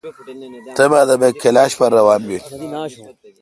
تے 0.77 0.83
باگ 0.91 1.05
دا 1.09 1.15
بہ 1.21 1.27
کلاش 1.41 1.71
پر 1.79 1.89
روان 1.97 2.21
بیل۔ 2.27 2.43